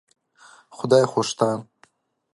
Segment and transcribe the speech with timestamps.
[0.77, 1.49] خدای خو شته.